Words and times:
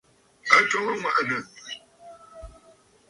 A 0.55 0.57
twoŋǝ 0.69 0.91
aŋwà'ànǝ̀. 0.93 1.41